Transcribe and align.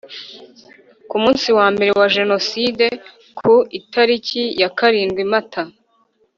Ku 1.09 1.15
munsi 1.23 1.47
wa 1.57 1.67
mbere 1.73 1.91
wa 1.99 2.07
jenoside 2.15 2.85
ku 3.37 3.53
itariki 3.79 4.41
ya 4.61 4.69
karindwi 4.77 5.21
Mata 5.33 5.63